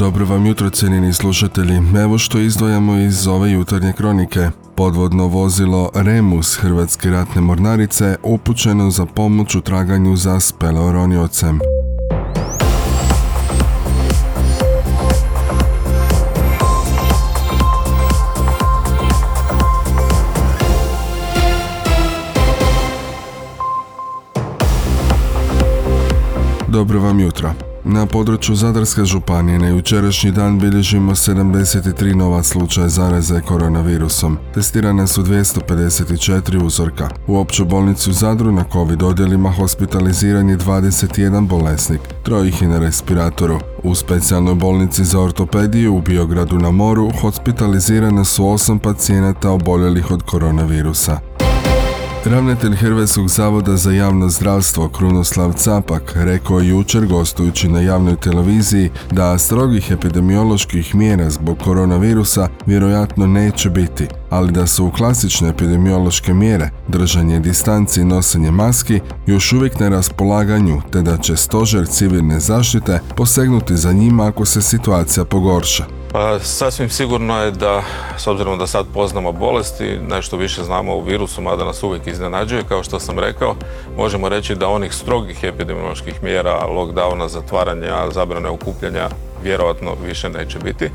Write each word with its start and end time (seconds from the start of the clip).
Dobro 0.00 0.24
vam 0.24 0.46
jutro, 0.46 0.70
cijenjeni 0.70 1.12
slušatelji. 1.12 1.82
Evo 2.02 2.18
što 2.18 2.38
izdvajamo 2.38 2.96
iz 2.96 3.26
ove 3.26 3.50
jutarnje 3.50 3.92
kronike. 3.92 4.50
Podvodno 4.74 5.26
vozilo 5.26 5.90
Remus 5.94 6.56
Hrvatske 6.56 7.10
ratne 7.10 7.40
mornarice 7.40 8.16
upućeno 8.22 8.90
za 8.90 9.06
pomoć 9.06 9.54
u 9.54 9.60
traganju 9.60 10.16
za 10.16 10.40
speleoroniocem. 10.40 11.60
Dobro 26.68 27.00
vam 27.00 27.20
jutro. 27.20 27.69
Na 27.84 28.06
području 28.06 28.54
Zadarske 28.54 29.04
županije 29.04 29.58
na 29.58 29.68
jučerašnji 29.68 30.30
dan 30.30 30.58
bilježimo 30.58 31.12
73 31.12 32.14
nova 32.14 32.42
slučaja 32.42 32.88
zaraze 32.88 33.40
koronavirusom. 33.40 34.38
Testirane 34.54 35.06
su 35.06 35.22
254 35.22 36.64
uzorka. 36.64 37.08
U 37.26 37.38
opću 37.38 37.64
bolnicu 37.64 38.10
u 38.10 38.12
Zadru 38.12 38.52
na 38.52 38.64
COVID 38.72 39.02
odjelima 39.02 39.50
hospitaliziran 39.50 40.48
je 40.48 40.58
21 40.58 41.46
bolesnik, 41.48 42.00
troje 42.22 42.48
ih 42.48 42.62
je 42.62 42.68
na 42.68 42.78
respiratoru. 42.78 43.58
U 43.82 43.94
specijalnoj 43.94 44.54
bolnici 44.54 45.04
za 45.04 45.20
ortopediju 45.20 45.94
u 45.94 46.00
Biogradu 46.00 46.58
na 46.58 46.70
moru 46.70 47.10
hospitalizirane 47.20 48.24
su 48.24 48.44
8 48.44 48.78
pacijenata 48.78 49.50
oboljelih 49.50 50.10
od 50.10 50.22
koronavirusa. 50.22 51.29
Ravnatelj 52.24 52.76
Hrvatskog 52.76 53.28
zavoda 53.28 53.76
za 53.76 53.92
javno 53.92 54.28
zdravstvo 54.28 54.88
Krunoslav 54.88 55.52
Capak 55.52 56.12
rekao 56.16 56.60
je 56.60 56.68
jučer 56.68 57.06
gostujući 57.06 57.68
na 57.68 57.80
javnoj 57.80 58.16
televiziji 58.16 58.90
da 59.10 59.38
strogih 59.38 59.90
epidemioloških 59.90 60.94
mjera 60.94 61.30
zbog 61.30 61.58
koronavirusa 61.58 62.48
vjerojatno 62.66 63.26
neće 63.26 63.70
biti, 63.70 64.06
ali 64.30 64.52
da 64.52 64.66
su 64.66 64.90
klasične 64.96 65.48
epidemiološke 65.48 66.34
mjere, 66.34 66.70
držanje 66.88 67.40
distanci 67.40 68.00
i 68.00 68.04
nosenje 68.04 68.50
maski 68.50 69.00
još 69.26 69.52
uvijek 69.52 69.80
na 69.80 69.88
raspolaganju 69.88 70.82
te 70.92 71.02
da 71.02 71.16
će 71.16 71.36
stožer 71.36 71.86
civilne 71.86 72.40
zaštite 72.40 73.00
posegnuti 73.16 73.76
za 73.76 73.92
njima 73.92 74.26
ako 74.26 74.44
se 74.44 74.62
situacija 74.62 75.24
pogorša. 75.24 75.99
Pa 76.12 76.38
sasvim 76.38 76.90
sigurno 76.90 77.42
je 77.42 77.50
da, 77.50 77.82
s 78.18 78.26
obzirom 78.26 78.58
da 78.58 78.66
sad 78.66 78.86
poznamo 78.94 79.32
bolesti, 79.32 79.98
nešto 80.08 80.36
više 80.36 80.62
znamo 80.62 80.94
o 80.94 81.02
virusu, 81.02 81.42
mada 81.42 81.64
nas 81.64 81.82
uvijek 81.82 82.06
iznenađuje, 82.06 82.64
kao 82.68 82.82
što 82.82 83.00
sam 83.00 83.18
rekao, 83.18 83.54
možemo 83.96 84.28
reći 84.28 84.54
da 84.54 84.68
onih 84.68 84.94
strogih 84.94 85.44
epidemioloških 85.44 86.22
mjera, 86.22 86.66
lockdowna, 86.68 87.28
zatvaranja, 87.28 88.10
zabrane 88.10 88.48
okupljanja, 88.48 89.08
vjerojatno 89.42 89.96
više 90.06 90.28
neće 90.28 90.58
biti. 90.58 90.90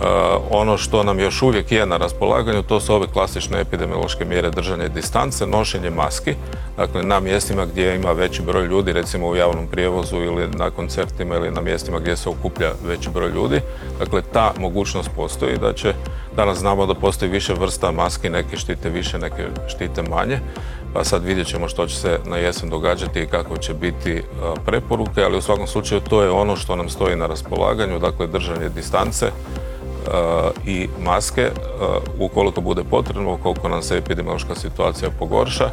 E, 0.00 0.04
ono 0.50 0.78
što 0.78 1.02
nam 1.02 1.20
još 1.20 1.42
uvijek 1.42 1.72
je 1.72 1.86
na 1.86 1.96
raspolaganju, 1.96 2.62
to 2.62 2.80
su 2.80 2.94
ove 2.94 3.06
klasične 3.06 3.60
epidemiološke 3.60 4.24
mjere 4.24 4.50
držanja 4.50 4.88
distance, 4.88 5.46
nošenje 5.46 5.90
maski, 5.90 6.34
dakle 6.76 7.02
na 7.02 7.20
mjestima 7.20 7.66
gdje 7.66 7.94
ima 7.94 8.12
veći 8.12 8.42
broj 8.42 8.66
ljudi, 8.66 8.92
recimo 8.92 9.28
u 9.28 9.36
javnom 9.36 9.66
prijevozu 9.66 10.16
ili 10.16 10.48
na 10.48 10.70
koncertima 10.70 11.36
ili 11.36 11.50
na 11.50 11.60
mjestima 11.60 11.98
gdje 11.98 12.16
se 12.16 12.28
okuplja 12.28 12.70
veći 12.86 13.10
broj 13.10 13.30
ljudi. 13.30 13.60
Dakle, 13.98 14.22
ta 14.32 14.52
mogućnost 14.58 15.10
postoji 15.16 15.58
da 15.58 15.72
će, 15.72 15.94
danas 16.36 16.58
znamo 16.58 16.86
da 16.86 16.94
postoji 16.94 17.30
više 17.30 17.54
vrsta 17.54 17.90
maski, 17.90 18.30
neke 18.30 18.56
štite 18.56 18.90
više, 18.90 19.18
neke 19.18 19.46
štite 19.68 20.02
manje, 20.02 20.40
pa 20.94 21.04
sad 21.04 21.24
vidjet 21.24 21.46
ćemo 21.46 21.68
što 21.68 21.86
će 21.86 21.96
se 21.96 22.18
na 22.26 22.36
jesen 22.36 22.70
događati 22.70 23.20
i 23.20 23.26
kako 23.26 23.56
će 23.56 23.74
biti 23.74 24.12
e, 24.12 24.22
preporuke, 24.66 25.24
ali 25.24 25.38
u 25.38 25.42
svakom 25.42 25.66
slučaju 25.66 26.00
to 26.00 26.22
je 26.22 26.30
ono 26.30 26.56
što 26.56 26.76
nam 26.76 26.88
stoji 26.88 27.16
na 27.16 27.26
raspolaganju, 27.26 27.98
dakle 27.98 28.26
držanje 28.26 28.68
distance, 28.68 29.30
i 30.66 30.88
maske 31.00 31.50
ukoliko 32.18 32.60
bude 32.60 32.84
potrebno, 32.84 33.34
ukoliko 33.34 33.68
nam 33.68 33.82
se 33.82 33.96
epidemiološka 33.96 34.54
situacija 34.54 35.10
pogorša 35.18 35.70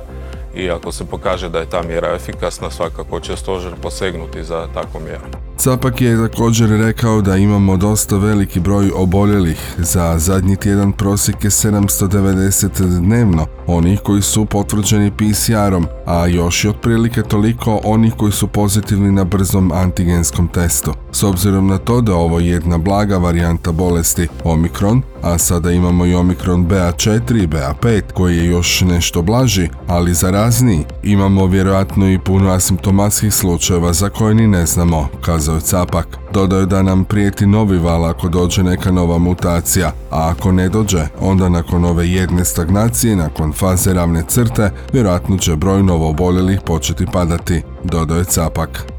i 0.56 0.72
ako 0.72 0.91
se 0.91 1.06
pokaže 1.06 1.50
da 1.50 1.59
je 1.59 1.69
ta 1.69 1.81
mjera 1.81 2.16
efikasna, 2.16 2.72
svakako 2.72 3.19
će 3.19 3.35
stožer 3.35 3.73
posegnuti 3.81 4.44
za 4.44 4.67
takvom 4.73 5.03
mjerom. 5.03 5.48
Capak 5.59 6.02
je 6.02 6.30
također 6.30 6.70
rekao 6.70 7.22
da 7.22 7.36
imamo 7.38 7.78
dosta 7.78 8.18
veliki 8.18 8.59
broj 8.59 8.92
oboljelih. 8.96 9.75
Za 9.78 10.20
zadnji 10.20 10.56
tjedan 10.56 10.92
prosjek 10.92 11.44
je 11.44 11.50
790 11.50 13.00
dnevno, 13.00 13.46
onih 13.68 14.00
koji 14.00 14.22
su 14.22 14.46
potvrđeni 14.46 15.12
PCR-om, 15.12 15.86
a 16.06 16.28
još 16.28 16.64
je 16.64 16.70
otprilike 16.70 17.22
toliko 17.22 17.81
onih 17.84 18.14
koji 18.18 18.31
su 18.31 18.47
pozitivni 18.47 19.12
na 19.12 19.24
brzom 19.24 19.72
antigenskom 19.72 20.47
testu. 20.47 20.94
S 21.12 21.24
obzirom 21.24 21.68
na 21.68 21.78
to 21.78 22.02
da 22.02 22.16
ovo 22.16 22.40
je 22.40 22.47
jedna 22.47 22.78
blaga 22.78 23.18
varijanta 23.18 23.72
bolesti 23.72 24.28
Omikron, 24.44 25.02
a 25.22 25.38
sada 25.38 25.72
imamo 25.72 26.06
i 26.06 26.16
Omikron 26.16 26.68
BA4 26.68 27.44
i 27.44 27.47
BA5 27.47 28.02
koji 28.14 28.38
je 28.38 28.46
još 28.46 28.81
nešto 28.81 29.22
blaži, 29.22 29.70
ali 29.88 30.14
zarazniji, 30.14 30.86
imamo 31.03 31.46
vjerojatno 31.46 32.12
i 32.12 32.20
puno 32.20 32.50
asimptomatskih 32.50 33.34
slučajeva 33.34 33.94
za 33.94 34.09
koje 34.09 34.36
ni 34.36 34.47
ne 34.47 34.66
znamo, 34.66 35.08
kazao 35.22 35.48
je 35.53 35.61
Capak. 35.61 36.07
Dodaju 36.33 36.65
da 36.65 36.81
nam 36.81 37.03
prijeti 37.03 37.45
novi 37.45 37.77
val 37.77 38.05
ako 38.05 38.29
dođe 38.29 38.63
neka 38.63 38.91
nova 38.91 39.17
mutacija, 39.17 39.91
a 40.11 40.29
ako 40.29 40.51
ne 40.51 40.69
dođe, 40.69 41.07
onda 41.21 41.49
nakon 41.49 41.85
ove 41.85 42.09
jedne 42.09 42.45
stagnacije, 42.45 43.15
nakon 43.15 43.53
faze 43.53 43.93
ravne 43.93 44.23
crte, 44.27 44.71
vjerojatno 44.93 45.37
će 45.37 45.55
broj 45.55 45.83
novo 45.83 46.09
oboljelih 46.09 46.59
početi 46.65 47.05
padati, 47.05 47.61
dodao 47.83 48.23
Capak. 48.23 48.98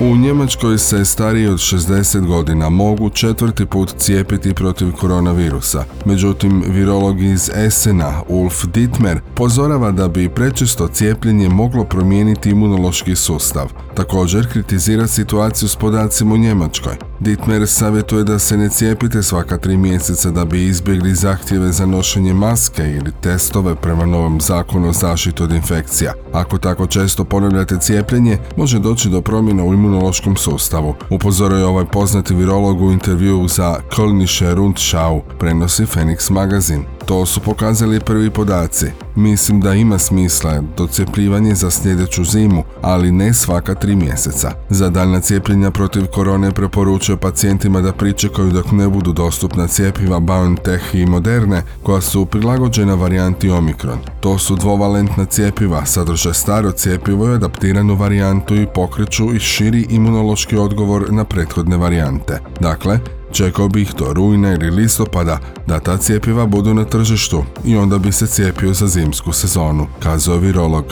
U 0.00 0.16
Njemačkoj 0.16 0.78
se 0.78 1.04
stariji 1.04 1.46
od 1.46 1.58
60 1.58 2.26
godina 2.26 2.68
mogu 2.68 3.10
četvrti 3.10 3.66
put 3.66 3.94
cijepiti 3.96 4.54
protiv 4.54 4.92
koronavirusa. 4.92 5.84
Međutim, 6.04 6.64
virolog 6.66 7.22
iz 7.22 7.50
Essena, 7.54 8.22
Ulf 8.28 8.64
Dittmer, 8.64 9.20
pozorava 9.34 9.90
da 9.90 10.08
bi 10.08 10.28
prečesto 10.28 10.88
cijepljenje 10.88 11.48
moglo 11.48 11.84
promijeniti 11.84 12.50
imunološki 12.50 13.16
sustav. 13.16 13.72
Također 13.94 14.52
kritizira 14.52 15.06
situaciju 15.06 15.68
s 15.68 15.76
podacima 15.76 16.34
u 16.34 16.38
Njemačkoj. 16.38 17.07
Dittmer 17.20 17.66
savjetuje 17.66 18.24
da 18.24 18.38
se 18.38 18.56
ne 18.56 18.68
cijepite 18.68 19.22
svaka 19.22 19.58
tri 19.58 19.76
mjeseca 19.76 20.30
da 20.30 20.44
bi 20.44 20.64
izbjegli 20.64 21.14
zahtjeve 21.14 21.72
za 21.72 21.86
nošenje 21.86 22.34
maske 22.34 22.82
ili 22.82 23.12
testove 23.20 23.74
prema 23.74 24.06
novom 24.06 24.40
zakonu 24.40 24.88
o 24.88 24.92
zaštiti 24.92 25.42
od 25.42 25.52
infekcija. 25.52 26.12
Ako 26.32 26.58
tako 26.58 26.86
često 26.86 27.24
ponavljate 27.24 27.76
cijepljenje, 27.80 28.38
može 28.56 28.78
doći 28.78 29.08
do 29.08 29.20
promjena 29.20 29.64
u 29.64 29.74
imunološkom 29.74 30.36
sustavu. 30.36 30.94
Upozorio 31.10 31.58
je 31.58 31.64
ovaj 31.64 31.84
poznati 31.84 32.34
virolog 32.34 32.82
u 32.82 32.92
intervju 32.92 33.48
za 33.48 33.76
Kölnische 33.90 34.54
Rundschau, 34.54 35.22
prenosi 35.38 35.84
Phoenix 35.84 36.30
magazin. 36.32 36.84
To 37.06 37.26
su 37.26 37.40
pokazali 37.40 38.00
prvi 38.00 38.30
podaci. 38.30 38.86
Mislim 39.18 39.60
da 39.60 39.74
ima 39.74 39.98
smisla 39.98 40.62
docjepljivanje 40.76 41.54
za 41.54 41.70
sljedeću 41.70 42.24
zimu, 42.24 42.64
ali 42.82 43.12
ne 43.12 43.34
svaka 43.34 43.74
tri 43.74 43.96
mjeseca. 43.96 44.50
Za 44.70 44.90
daljna 44.90 45.20
cijepljenja 45.20 45.70
protiv 45.70 46.06
korone 46.06 46.50
preporučuje 46.50 47.16
pacijentima 47.16 47.80
da 47.80 47.92
pričekaju 47.92 48.50
dok 48.50 48.72
ne 48.72 48.88
budu 48.88 49.12
dostupna 49.12 49.66
cijepiva 49.66 50.20
BioNTech 50.20 50.94
i 50.94 51.06
Moderne, 51.06 51.62
koja 51.82 52.00
su 52.00 52.26
prilagođena 52.26 52.94
varijanti 52.94 53.50
Omikron. 53.50 53.98
To 54.20 54.38
su 54.38 54.56
dvovalentna 54.56 55.24
cijepiva, 55.24 55.86
sadrže 55.86 56.34
staro 56.34 56.72
cijepivo 56.72 57.28
i 57.28 57.34
adaptiranu 57.34 57.94
varijantu 57.94 58.54
i 58.54 58.66
pokreću 58.74 59.34
i 59.34 59.38
širi 59.38 59.86
imunološki 59.90 60.56
odgovor 60.56 61.12
na 61.12 61.24
prethodne 61.24 61.76
varijante. 61.76 62.40
Dakle, 62.60 62.98
Čekao 63.32 63.68
bih 63.68 63.92
do 63.98 64.12
rujna 64.12 64.52
ili 64.54 64.70
listopada 64.70 65.38
da 65.66 65.80
ta 65.80 65.96
cijepiva 65.96 66.46
budu 66.46 66.74
na 66.74 66.84
tržištu 66.84 67.44
i 67.64 67.76
onda 67.76 67.98
bi 67.98 68.12
se 68.12 68.26
cijepio 68.26 68.74
za 68.74 68.86
zimsku 68.86 69.32
sezonu, 69.32 69.86
kazao 70.02 70.36
virolog. 70.36 70.84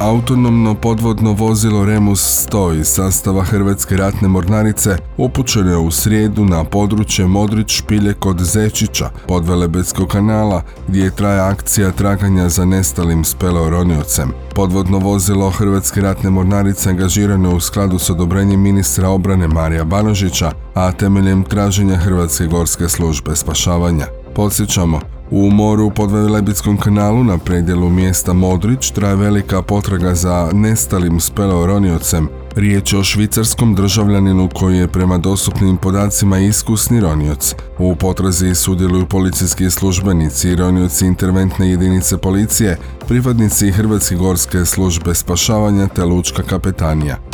Autonomno 0.00 0.74
podvodno 0.74 1.32
vozilo 1.32 1.84
Remus 1.84 2.48
100 2.48 2.80
iz 2.80 2.86
sastava 2.86 3.44
Hrvatske 3.44 3.96
ratne 3.96 4.28
mornarice 4.28 4.96
upućeno 5.16 5.70
je 5.70 5.76
u 5.76 5.90
srijedu 5.90 6.44
na 6.44 6.64
područje 6.64 7.26
Modrić 7.26 7.70
špilje 7.70 8.14
kod 8.14 8.38
Zečića 8.38 9.10
pod 9.28 9.48
Velebetskog 9.48 10.08
kanala 10.08 10.62
gdje 10.88 11.10
traje 11.10 11.40
akcija 11.40 11.90
traganja 11.90 12.48
za 12.48 12.64
nestalim 12.64 13.24
speleoroniocem. 13.24 14.32
Podvodno 14.54 14.98
vozilo 14.98 15.50
Hrvatske 15.50 16.00
ratne 16.00 16.30
mornarice 16.30 16.90
angažirano 16.90 17.48
je 17.48 17.54
u 17.54 17.60
skladu 17.60 17.98
s 17.98 18.10
odobrenjem 18.10 18.60
ministra 18.60 19.08
obrane 19.08 19.48
Marija 19.48 19.84
Banožića, 19.84 20.52
a 20.74 20.92
temeljem 20.92 21.42
traženja 21.42 21.96
Hrvatske 21.96 22.46
gorske 22.46 22.88
službe 22.88 23.36
spašavanja. 23.36 24.06
Podsjećamo, 24.34 25.00
u 25.30 25.50
moru 25.50 25.90
pod 25.90 26.10
Velebitskom 26.10 26.76
kanalu 26.76 27.24
na 27.24 27.38
predjelu 27.38 27.90
mjesta 27.90 28.32
Modrić 28.32 28.90
traje 28.90 29.16
velika 29.16 29.62
potraga 29.62 30.14
za 30.14 30.50
nestalim 30.52 31.20
speleoroniocem. 31.20 32.28
Riječ 32.56 32.92
je 32.92 32.98
o 32.98 33.04
švicarskom 33.04 33.74
državljaninu 33.74 34.48
koji 34.54 34.78
je 34.78 34.88
prema 34.88 35.18
dostupnim 35.18 35.76
podacima 35.76 36.38
iskusni 36.38 37.00
ronioc. 37.00 37.54
U 37.78 37.96
potrazi 37.96 38.54
sudjeluju 38.54 39.06
policijski 39.06 39.70
službenici 39.70 40.48
i 40.48 40.56
ronioci 40.56 41.06
interventne 41.06 41.70
jedinice 41.70 42.18
policije, 42.18 42.78
pripadnici 43.08 43.70
Hrvatske 43.70 44.14
gorske 44.14 44.64
službe 44.64 45.14
spašavanja 45.14 45.88
te 45.88 46.04
lučka 46.04 46.42
kapetanija. 46.42 47.29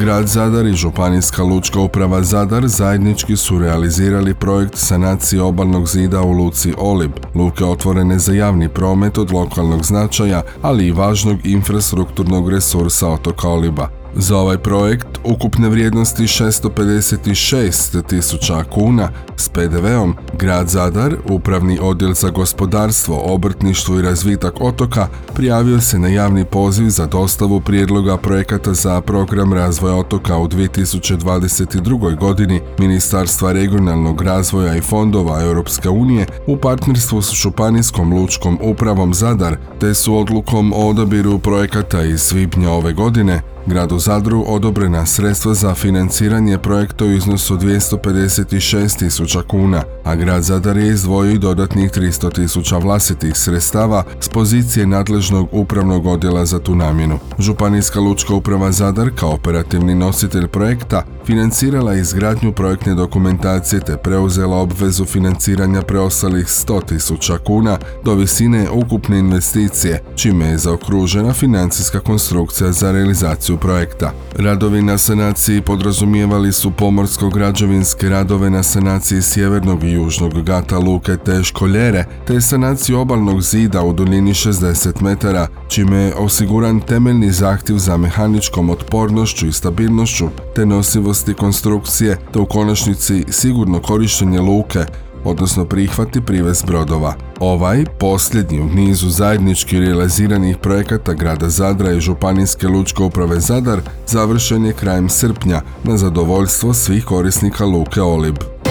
Grad 0.00 0.26
Zadar 0.26 0.66
i 0.66 0.72
Županijska 0.72 1.42
lučka 1.42 1.80
uprava 1.80 2.22
Zadar 2.22 2.68
zajednički 2.68 3.36
su 3.36 3.58
realizirali 3.58 4.34
projekt 4.34 4.76
sanacije 4.76 5.42
obalnog 5.42 5.88
zida 5.88 6.22
u 6.22 6.30
luci 6.32 6.74
Olib, 6.78 7.12
luke 7.34 7.64
otvorene 7.64 8.18
za 8.18 8.32
javni 8.32 8.68
promet 8.68 9.18
od 9.18 9.32
lokalnog 9.32 9.84
značaja, 9.84 10.42
ali 10.62 10.86
i 10.86 10.92
važnog 10.92 11.46
infrastrukturnog 11.46 12.50
resursa 12.50 13.08
otoka 13.08 13.48
Oliba. 13.48 14.01
Za 14.16 14.36
ovaj 14.36 14.58
projekt 14.58 15.06
ukupne 15.24 15.68
vrijednosti 15.68 16.22
656 16.22 18.02
tisuća 18.06 18.64
kuna 18.64 19.08
s 19.36 19.48
PDV-om 19.48 20.14
Grad 20.38 20.68
Zadar, 20.68 21.16
Upravni 21.28 21.78
odjel 21.82 22.12
za 22.12 22.30
gospodarstvo, 22.30 23.22
obrtništvo 23.24 23.98
i 23.98 24.02
razvitak 24.02 24.54
otoka 24.60 25.08
prijavio 25.34 25.80
se 25.80 25.98
na 25.98 26.08
javni 26.08 26.44
poziv 26.44 26.88
za 26.88 27.06
dostavu 27.06 27.60
prijedloga 27.60 28.16
projekata 28.16 28.74
za 28.74 29.00
program 29.00 29.52
razvoja 29.52 29.94
otoka 29.94 30.38
u 30.38 30.48
2022. 30.48 32.18
godini 32.18 32.60
Ministarstva 32.78 33.52
regionalnog 33.52 34.22
razvoja 34.22 34.76
i 34.76 34.80
fondova 34.80 35.42
Europske 35.42 35.88
unije 35.88 36.26
u 36.46 36.56
partnerstvu 36.56 37.22
s 37.22 37.32
Županijskom 37.32 38.12
lučkom 38.12 38.58
upravom 38.62 39.14
Zadar 39.14 39.56
te 39.80 39.94
su 39.94 40.16
odlukom 40.16 40.72
o 40.72 40.88
odabiru 40.88 41.38
projekata 41.38 42.02
iz 42.02 42.20
svibnja 42.20 42.70
ove 42.70 42.92
godine 42.92 43.42
Gradu 43.66 43.98
Zadru 43.98 44.44
odobrena 44.46 45.06
sredstva 45.06 45.54
za 45.54 45.74
financiranje 45.74 46.58
projekta 46.58 47.04
u 47.04 47.12
iznosu 47.12 47.56
256 47.56 48.98
tisuća 48.98 49.42
kuna, 49.42 49.82
a 50.04 50.14
grad 50.14 50.42
Zadar 50.42 50.76
je 50.76 50.88
izdvojio 50.88 51.38
dodatnih 51.38 51.90
300 51.90 52.34
tisuća 52.34 52.78
vlastitih 52.78 53.36
sredstava 53.36 54.04
s 54.20 54.28
pozicije 54.28 54.86
nadležnog 54.86 55.48
upravnog 55.52 56.06
odjela 56.06 56.46
za 56.46 56.58
tu 56.58 56.74
namjenu. 56.74 57.18
Županijska 57.38 58.00
lučka 58.00 58.34
uprava 58.34 58.72
Zadar 58.72 59.10
kao 59.16 59.30
operativni 59.30 59.94
nositelj 59.94 60.48
projekta 60.48 61.02
financirala 61.26 61.94
izgradnju 61.94 62.52
projektne 62.52 62.94
dokumentacije 62.94 63.80
te 63.80 63.96
preuzela 63.96 64.56
obvezu 64.56 65.04
financiranja 65.04 65.82
preostalih 65.82 66.46
100 66.46 66.86
tisuća 66.86 67.38
kuna 67.38 67.78
do 68.04 68.14
visine 68.14 68.70
ukupne 68.70 69.18
investicije, 69.18 70.02
čime 70.16 70.46
je 70.46 70.58
zaokružena 70.58 71.32
financijska 71.32 72.00
konstrukcija 72.00 72.72
za 72.72 72.92
realizaciju 72.92 73.51
projekta. 73.56 74.12
Radovi 74.36 74.82
na 74.82 74.98
sanaciji 74.98 75.62
podrazumijevali 75.62 76.52
su 76.52 76.70
pomorsko-građevinske 76.70 78.08
radove 78.08 78.50
na 78.50 78.62
sanaciji 78.62 79.22
sjevernog 79.22 79.84
i 79.84 79.90
južnog 79.90 80.42
gata 80.42 80.78
luke 80.78 81.16
te 81.16 81.42
školjere, 81.44 82.04
te 82.26 82.40
sanaciju 82.40 82.98
obalnog 82.98 83.42
zida 83.42 83.82
u 83.82 83.92
duljini 83.92 84.34
60 84.34 85.02
metara, 85.02 85.46
čime 85.68 85.96
je 85.96 86.14
osiguran 86.14 86.80
temeljni 86.80 87.32
zahtjev 87.32 87.78
za 87.78 87.96
mehaničkom 87.96 88.70
otpornošću 88.70 89.46
i 89.46 89.52
stabilnošću, 89.52 90.28
te 90.54 90.66
nosivosti 90.66 91.34
konstrukcije, 91.34 92.18
te 92.32 92.38
u 92.38 92.46
konačnici 92.46 93.24
sigurno 93.28 93.80
korištenje 93.80 94.40
luke, 94.40 94.84
odnosno 95.24 95.64
prihvati 95.64 96.20
privez 96.20 96.62
brodova. 96.62 97.14
Ovaj, 97.40 97.84
posljednji 97.98 98.60
u 98.60 98.68
nizu 98.68 99.08
zajednički 99.08 99.80
realiziranih 99.80 100.56
projekata 100.56 101.12
grada 101.12 101.48
Zadra 101.48 101.92
i 101.92 102.00
Županijske 102.00 102.68
lučke 102.68 103.02
uprave 103.02 103.40
Zadar, 103.40 103.80
završen 104.06 104.64
je 104.64 104.72
krajem 104.72 105.08
srpnja 105.08 105.60
na 105.84 105.96
zadovoljstvo 105.96 106.74
svih 106.74 107.04
korisnika 107.04 107.64
luke 107.64 108.00
Olib. 108.02 108.61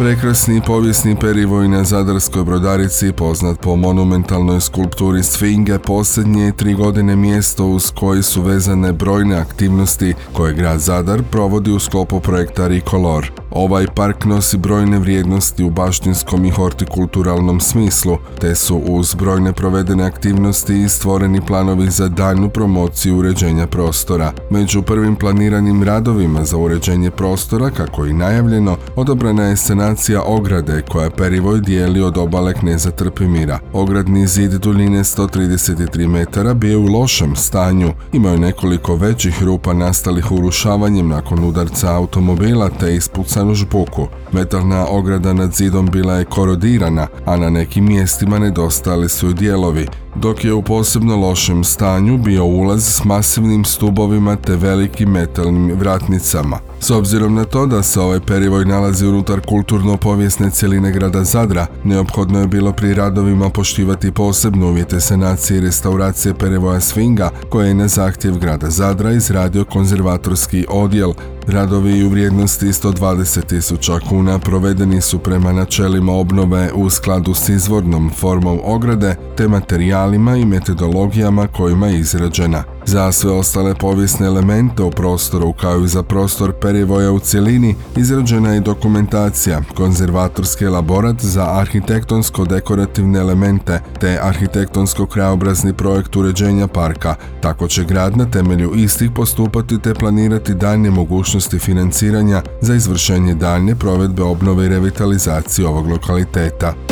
Prekrasni 0.00 0.60
povijesni 0.66 1.16
perivoj 1.16 1.68
na 1.68 1.84
Zadarskoj 1.84 2.44
brodarici, 2.44 3.12
poznat 3.12 3.60
po 3.60 3.76
monumentalnoj 3.76 4.60
skulpturi 4.60 5.22
Sfinge, 5.22 5.78
posljednje 5.78 6.52
tri 6.52 6.74
godine 6.74 7.16
mjesto 7.16 7.66
uz 7.66 7.90
koji 7.90 8.22
su 8.22 8.42
vezane 8.42 8.92
brojne 8.92 9.36
aktivnosti 9.36 10.14
koje 10.32 10.54
grad 10.54 10.80
Zadar 10.80 11.22
provodi 11.30 11.70
u 11.70 11.78
sklopu 11.78 12.20
projekta 12.20 12.66
Ricolor. 12.66 13.32
Ovaj 13.50 13.86
park 13.94 14.24
nosi 14.24 14.56
brojne 14.56 14.98
vrijednosti 14.98 15.64
u 15.64 15.70
baštinskom 15.70 16.44
i 16.44 16.50
hortikulturalnom 16.50 17.60
smislu, 17.60 18.18
te 18.40 18.54
su 18.54 18.76
uz 18.76 19.14
brojne 19.14 19.52
provedene 19.52 20.04
aktivnosti 20.04 20.82
i 20.82 20.88
stvoreni 20.88 21.40
planovi 21.40 21.90
za 21.90 22.08
daljnu 22.08 22.48
promociju 22.48 23.16
uređenja 23.16 23.66
prostora. 23.66 24.32
Među 24.50 24.82
prvim 24.82 25.16
planiranim 25.16 25.82
radovima 25.82 26.44
za 26.44 26.56
uređenje 26.56 27.10
prostora, 27.10 27.70
kako 27.70 28.06
i 28.06 28.12
najavljeno, 28.12 28.76
odobrana 28.96 29.42
je 29.42 29.56
sanacija 29.90 30.22
ograde 30.22 30.82
koja 30.88 31.10
perivoj 31.10 31.60
dijeli 31.60 32.02
od 32.02 32.18
obale 32.18 32.54
Kneza 32.54 32.90
Trpimira. 32.90 33.58
Ogradni 33.72 34.26
zid 34.26 34.52
duljine 34.52 34.98
133 34.98 36.08
metara 36.08 36.54
bio 36.54 36.80
u 36.80 36.86
lošem 36.86 37.36
stanju, 37.36 37.92
imao 38.12 38.32
je 38.32 38.38
nekoliko 38.38 38.96
većih 38.96 39.42
rupa 39.42 39.72
nastalih 39.72 40.32
urušavanjem 40.32 41.08
nakon 41.08 41.44
udarca 41.44 41.94
automobila 41.94 42.68
te 42.68 42.94
ispuca 42.94 43.30
ispucanu 43.30 43.54
žbuku. 43.54 44.06
Metalna 44.32 44.86
ograda 44.90 45.32
nad 45.32 45.54
zidom 45.54 45.86
bila 45.86 46.14
je 46.14 46.24
korodirana, 46.24 47.06
a 47.26 47.36
na 47.36 47.50
nekim 47.50 47.84
mjestima 47.84 48.38
nedostali 48.38 49.08
su 49.08 49.32
dijelovi, 49.32 49.86
dok 50.14 50.44
je 50.44 50.52
u 50.52 50.62
posebno 50.62 51.16
lošem 51.16 51.64
stanju 51.64 52.18
bio 52.18 52.44
ulaz 52.44 52.84
s 52.84 53.04
masivnim 53.04 53.64
stubovima 53.64 54.36
te 54.36 54.56
velikim 54.56 55.10
metalnim 55.10 55.72
vratnicama. 55.78 56.58
S 56.80 56.90
obzirom 56.90 57.34
na 57.34 57.44
to 57.44 57.66
da 57.66 57.82
se 57.82 58.00
ovaj 58.00 58.20
perivoj 58.20 58.64
nalazi 58.64 59.06
unutar 59.06 59.40
kulturno-povijesne 59.40 60.50
cjeline 60.50 60.92
grada 60.92 61.24
Zadra, 61.24 61.66
neophodno 61.84 62.40
je 62.40 62.46
bilo 62.46 62.72
pri 62.72 62.94
radovima 62.94 63.50
poštivati 63.50 64.12
posebne 64.12 64.66
uvjete 64.66 65.00
sanacije 65.00 65.58
i 65.58 65.60
restauracije 65.60 66.34
perivoja 66.34 66.80
Svinga, 66.80 67.30
koje 67.50 67.68
je 67.68 67.74
na 67.74 67.88
zahtjev 67.88 68.38
grada 68.38 68.70
Zadra 68.70 69.12
izradio 69.12 69.64
konzervatorski 69.64 70.66
odjel. 70.68 71.12
Radovi 71.46 72.04
u 72.04 72.08
vrijednosti 72.08 72.66
120.000 72.66 74.08
kuna 74.08 74.38
provedeni 74.38 75.00
su 75.00 75.18
prema 75.18 75.52
načelima 75.52 76.12
obnove 76.12 76.70
u 76.74 76.90
skladu 76.90 77.34
s 77.34 77.48
izvornom 77.48 78.10
formom 78.16 78.60
ograde 78.64 79.16
te 79.36 79.48
materijalima 79.48 80.36
i 80.36 80.44
metodologijama 80.44 81.46
kojima 81.46 81.86
je 81.86 82.00
izrađena. 82.00 82.64
Za 82.90 83.12
sve 83.12 83.30
ostale 83.30 83.74
povijesne 83.74 84.26
elemente 84.26 84.82
u 84.82 84.90
prostoru 84.90 85.52
kao 85.52 85.84
i 85.84 85.88
za 85.88 86.02
prostor 86.02 86.52
perivoja 86.52 87.12
u 87.12 87.20
cjelini 87.20 87.74
izrađena 87.96 88.54
je 88.54 88.60
dokumentacija, 88.60 89.60
konzervatorski 89.74 90.64
elaborat 90.64 91.20
za 91.20 91.46
arhitektonsko-dekorativne 91.46 93.18
elemente 93.18 93.80
te 94.00 94.18
arhitektonsko-krajobrazni 94.22 95.72
projekt 95.72 96.16
uređenja 96.16 96.66
parka. 96.66 97.14
Tako 97.40 97.68
će 97.68 97.84
grad 97.84 98.16
na 98.16 98.30
temelju 98.30 98.72
istih 98.74 99.10
postupati 99.14 99.78
te 99.78 99.94
planirati 99.94 100.54
daljnje 100.54 100.90
mogućnosti 100.90 101.58
financiranja 101.58 102.42
za 102.60 102.74
izvršenje 102.74 103.34
daljnje 103.34 103.74
provedbe 103.74 104.22
obnove 104.22 104.66
i 104.66 104.68
revitalizacije 104.68 105.68
ovog 105.68 105.86
lokaliteta. 105.86 106.89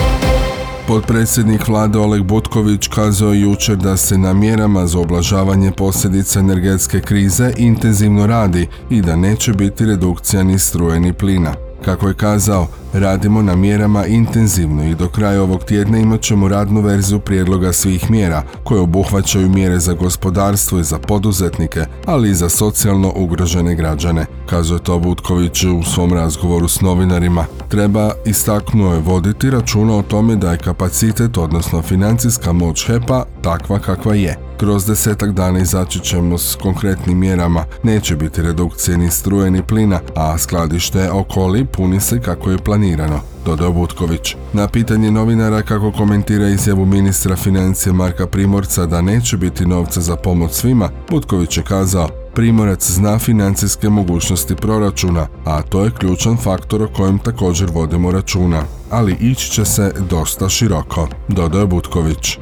Potpredsjednik 0.88 1.68
vlade 1.68 1.98
Oleg 1.98 2.22
Butković 2.22 2.88
kazao 2.88 3.32
jučer 3.32 3.76
da 3.76 3.96
se 3.96 4.18
na 4.18 4.32
mjerama 4.32 4.86
za 4.86 4.98
oblažavanje 4.98 5.72
posljedica 5.72 6.40
energetske 6.40 7.00
krize 7.00 7.52
intenzivno 7.56 8.26
radi 8.26 8.68
i 8.90 9.02
da 9.02 9.16
neće 9.16 9.52
biti 9.52 9.86
redukcija 9.86 10.42
ni 10.42 10.58
struje 10.58 11.00
ni 11.00 11.12
plina. 11.12 11.67
Kako 11.84 12.08
je 12.08 12.14
kazao, 12.14 12.66
radimo 12.92 13.42
na 13.42 13.56
mjerama 13.56 14.06
intenzivno 14.06 14.84
i 14.84 14.94
do 14.94 15.08
kraja 15.08 15.42
ovog 15.42 15.64
tjedna 15.64 15.98
imat 15.98 16.20
ćemo 16.20 16.48
radnu 16.48 16.80
verziju 16.80 17.20
prijedloga 17.20 17.72
svih 17.72 18.10
mjera 18.10 18.42
koje 18.64 18.80
obuhvaćaju 18.80 19.48
mjere 19.48 19.78
za 19.78 19.94
gospodarstvo 19.94 20.78
i 20.78 20.84
za 20.84 20.98
poduzetnike, 20.98 21.84
ali 22.06 22.30
i 22.30 22.34
za 22.34 22.48
socijalno 22.48 23.12
ugrožene 23.16 23.74
građane. 23.74 24.26
Kazuje 24.46 24.80
to 24.82 24.98
Butković 24.98 25.64
u 25.64 25.82
svom 25.82 26.12
razgovoru 26.12 26.68
s 26.68 26.80
novinarima. 26.80 27.44
Treba, 27.68 28.12
istaknuo 28.26 28.94
je, 28.94 29.00
voditi 29.00 29.50
računa 29.50 29.96
o 29.96 30.02
tome 30.02 30.36
da 30.36 30.52
je 30.52 30.58
kapacitet, 30.58 31.38
odnosno 31.38 31.82
financijska 31.82 32.52
moć 32.52 32.86
HEPA 32.86 33.24
takva 33.42 33.78
kakva 33.78 34.14
je. 34.14 34.47
Kroz 34.58 34.86
desetak 34.86 35.32
dana 35.32 35.58
izaći 35.58 36.00
ćemo 36.00 36.38
s 36.38 36.56
konkretnim 36.62 37.18
mjerama. 37.18 37.64
Neće 37.82 38.16
biti 38.16 38.42
redukcije 38.42 38.98
ni 38.98 39.10
struje 39.10 39.50
ni 39.50 39.62
plina, 39.62 40.00
a 40.14 40.38
skladište 40.38 41.10
okoli 41.10 41.64
puni 41.64 42.00
se 42.00 42.20
kako 42.20 42.50
je 42.50 42.58
planirano 42.58 43.20
dodao 43.44 43.72
Butković. 43.72 44.36
Na 44.52 44.68
pitanje 44.68 45.10
novinara 45.10 45.62
kako 45.62 45.92
komentira 45.92 46.48
izjavu 46.48 46.86
ministra 46.86 47.36
financija 47.36 47.92
Marka 47.92 48.26
Primorca 48.26 48.86
da 48.86 49.02
neće 49.02 49.36
biti 49.36 49.66
novca 49.66 50.00
za 50.00 50.16
pomoć 50.16 50.52
svima, 50.52 50.88
Butković 51.10 51.56
je 51.56 51.62
kazao 51.62 52.08
Primorac 52.34 52.90
zna 52.90 53.18
financijske 53.18 53.88
mogućnosti 53.88 54.54
proračuna, 54.54 55.26
a 55.44 55.62
to 55.62 55.84
je 55.84 55.90
ključan 55.90 56.36
faktor 56.36 56.82
o 56.82 56.88
kojem 56.96 57.18
također 57.18 57.70
vodimo 57.72 58.10
računa. 58.10 58.62
Ali 58.90 59.16
ići 59.20 59.50
će 59.50 59.64
se 59.64 59.92
dosta 60.10 60.48
široko, 60.48 61.08
dodao 61.28 61.66
Butković. 61.66 62.38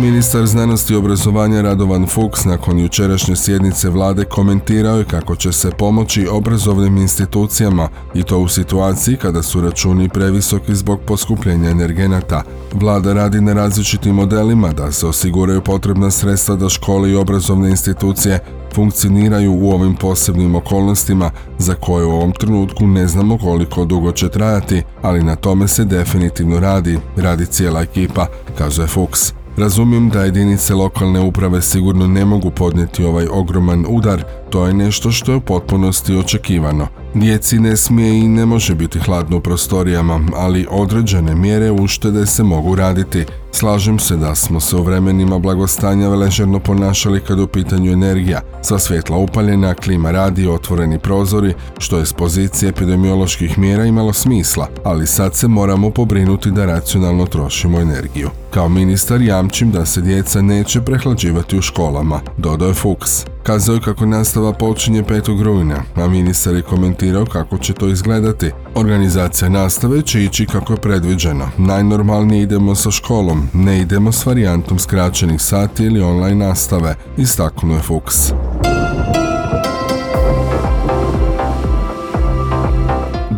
Ministar 0.00 0.46
znanosti 0.46 0.92
i 0.92 0.96
obrazovanja 0.96 1.62
Radovan 1.62 2.06
Fuchs 2.06 2.44
nakon 2.44 2.78
jučerašnje 2.78 3.36
sjednice 3.36 3.88
vlade 3.88 4.24
komentirao 4.24 4.98
je 4.98 5.04
kako 5.04 5.36
će 5.36 5.52
se 5.52 5.70
pomoći 5.70 6.26
obrazovnim 6.30 6.96
institucijama 6.96 7.88
i 8.14 8.22
to 8.22 8.38
u 8.38 8.48
situaciji 8.48 9.16
kada 9.16 9.42
su 9.42 9.60
računi 9.60 10.08
previsoki 10.08 10.74
zbog 10.74 11.00
poskupljenja 11.06 11.70
energenata. 11.70 12.42
Vlada 12.72 13.12
radi 13.12 13.40
na 13.40 13.52
različitim 13.52 14.14
modelima 14.14 14.72
da 14.72 14.92
se 14.92 15.06
osiguraju 15.06 15.60
potrebna 15.60 16.10
sredstva 16.10 16.56
da 16.56 16.68
škole 16.68 17.10
i 17.10 17.16
obrazovne 17.16 17.70
institucije 17.70 18.38
funkcioniraju 18.74 19.52
u 19.52 19.70
ovim 19.70 19.94
posebnim 19.94 20.54
okolnostima 20.54 21.30
za 21.58 21.74
koje 21.74 22.04
u 22.04 22.10
ovom 22.10 22.32
trenutku 22.32 22.86
ne 22.86 23.06
znamo 23.06 23.38
koliko 23.38 23.84
dugo 23.84 24.12
će 24.12 24.28
trajati, 24.28 24.82
ali 25.02 25.22
na 25.22 25.36
tome 25.36 25.68
se 25.68 25.84
definitivno 25.84 26.60
radi, 26.60 26.98
radi 27.16 27.46
cijela 27.46 27.82
ekipa, 27.82 28.26
kazuje 28.58 28.86
Fuchs. 28.86 29.32
Razumijem 29.58 30.08
da 30.10 30.22
jedinice 30.24 30.74
lokalne 30.74 31.20
uprave 31.20 31.62
sigurno 31.62 32.06
ne 32.06 32.24
mogu 32.24 32.50
podnijeti 32.50 33.04
ovaj 33.04 33.26
ogroman 33.30 33.86
udar, 33.88 34.24
to 34.50 34.66
je 34.66 34.74
nešto 34.74 35.12
što 35.12 35.32
je 35.32 35.36
u 35.36 35.40
potpunosti 35.40 36.16
očekivano. 36.16 36.86
Djeci 37.14 37.58
ne 37.58 37.76
smije 37.76 38.18
i 38.18 38.28
ne 38.28 38.46
može 38.46 38.74
biti 38.74 38.98
hladno 38.98 39.36
u 39.36 39.40
prostorijama, 39.40 40.20
ali 40.36 40.66
određene 40.70 41.34
mjere 41.34 41.70
uštede 41.70 42.26
se 42.26 42.42
mogu 42.42 42.74
raditi. 42.74 43.24
Slažem 43.52 43.98
se 43.98 44.16
da 44.16 44.34
smo 44.34 44.60
se 44.60 44.76
u 44.76 44.82
vremenima 44.82 45.38
blagostanja 45.38 46.08
ležerno 46.08 46.58
ponašali 46.58 47.20
kad 47.20 47.40
u 47.40 47.46
pitanju 47.46 47.92
energija. 47.92 48.40
Sva 48.62 48.78
svjetla 48.78 49.16
upaljena, 49.16 49.74
klima 49.74 50.10
radi, 50.10 50.48
otvoreni 50.48 50.98
prozori, 50.98 51.54
što 51.78 51.98
je 51.98 52.06
s 52.06 52.12
pozicije 52.12 52.68
epidemioloških 52.68 53.58
mjera 53.58 53.84
imalo 53.84 54.12
smisla, 54.12 54.68
ali 54.84 55.06
sad 55.06 55.34
se 55.34 55.48
moramo 55.48 55.90
pobrinuti 55.90 56.50
da 56.50 56.66
racionalno 56.66 57.26
trošimo 57.26 57.80
energiju. 57.80 58.30
Kao 58.50 58.68
ministar 58.68 59.22
jamčim 59.22 59.70
da 59.70 59.86
se 59.86 60.00
djeca 60.00 60.42
neće 60.42 60.80
prehlađivati 60.80 61.58
u 61.58 61.62
školama, 61.62 62.20
dodao 62.36 62.68
je 62.68 62.74
Fuchs. 62.74 63.37
Kazao 63.42 63.74
je 63.74 63.80
kako 63.80 64.06
nastava 64.06 64.52
počinje 64.52 65.02
5. 65.02 65.42
rujna, 65.42 65.82
a 65.94 66.08
ministar 66.08 66.54
je 66.54 66.62
komentirao 66.62 67.26
kako 67.26 67.58
će 67.58 67.72
to 67.72 67.88
izgledati. 67.88 68.50
Organizacija 68.74 69.48
nastave 69.48 70.02
će 70.02 70.24
ići 70.24 70.46
kako 70.46 70.72
je 70.72 70.80
predviđeno. 70.80 71.48
Najnormalnije 71.58 72.42
idemo 72.42 72.74
sa 72.74 72.90
školom, 72.90 73.48
ne 73.52 73.80
idemo 73.80 74.12
s 74.12 74.26
varijantom 74.26 74.78
skraćenih 74.78 75.40
sati 75.40 75.84
ili 75.84 76.02
online 76.02 76.46
nastave, 76.46 76.94
istaknuo 77.16 77.76
je 77.76 77.82
Fuchs. 77.82 78.32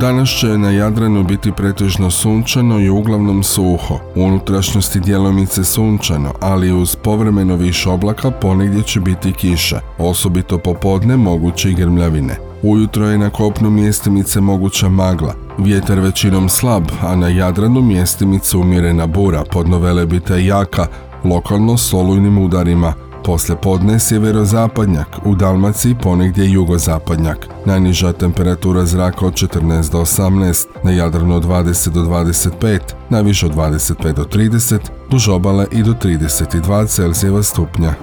Danas 0.00 0.28
će 0.28 0.59
na 0.59 0.71
Jadranu 0.71 1.23
biti 1.23 1.52
pretežno 1.52 2.11
sunčano 2.11 2.80
i 2.80 2.88
uglavnom 2.88 3.42
suho. 3.42 3.95
U 4.14 4.23
unutrašnjosti 4.23 5.00
djelomice 5.00 5.64
sunčano, 5.64 6.33
ali 6.40 6.73
uz 6.73 6.97
povremeno 6.97 7.57
više 7.57 7.88
oblaka 7.88 8.30
ponegdje 8.30 8.83
će 8.83 9.00
biti 9.00 9.33
kiša, 9.33 9.80
osobito 9.99 10.59
popodne 10.59 11.16
moguće 11.16 11.71
i 11.71 11.75
grmljavine. 11.75 12.37
Ujutro 12.62 13.07
je 13.07 13.19
na 13.19 13.30
kopnu 13.30 13.71
mjestimice 13.71 14.40
moguća 14.40 14.88
magla, 14.88 15.35
vjetar 15.59 16.00
većinom 16.00 16.49
slab, 16.49 16.85
a 17.02 17.16
na 17.16 17.28
Jadranu 17.28 17.83
mjestimice 17.83 18.57
umjerena 18.57 19.07
bura, 19.07 19.45
podnovelebita 19.52 20.37
i 20.37 20.47
jaka, 20.47 20.87
lokalno 21.25 21.76
s 21.76 21.92
olujnim 21.92 22.38
udarima, 22.38 22.95
poslije 23.24 23.56
podne 23.62 24.00
sjeverozapadnjak, 24.00 25.06
u 25.24 25.34
Dalmaciji 25.34 25.94
ponegdje 26.02 26.50
jugozapadnjak. 26.50 27.48
Najniža 27.66 28.12
temperatura 28.12 28.84
zraka 28.84 29.26
od 29.26 29.34
14 29.34 29.92
do 29.92 29.98
18, 29.98 30.66
na 30.84 30.90
Jadranu 30.90 31.36
od 31.36 31.44
20 31.44 31.88
do 31.88 32.00
25, 32.00 32.78
najviše 33.10 33.46
od 33.46 33.54
25 33.54 34.12
do 34.12 34.24
30, 34.24 34.78
duž 35.10 35.28
obale 35.28 35.66
i 35.72 35.82
do 35.82 35.92
32 35.92 36.86
Celzijeva 36.86 37.42
stupnja. 37.42 37.94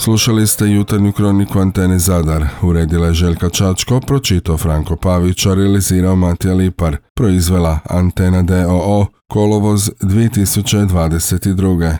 Slušali 0.00 0.46
ste 0.46 0.66
jutarnju 0.66 1.12
kroniku 1.12 1.58
Antene 1.58 1.98
Zadar. 1.98 2.46
Uredila 2.62 3.06
je 3.06 3.14
Željka 3.14 3.48
Čačko, 3.48 4.00
pročitao 4.00 4.56
Franko 4.56 4.96
Pavić, 4.96 5.46
realizirao 5.46 6.16
Matija 6.16 6.54
Lipar. 6.54 6.96
Proizvela 7.14 7.78
Antena 7.84 8.42
DOO, 8.42 9.06
kolovoz 9.30 9.90
2022. 10.00 11.98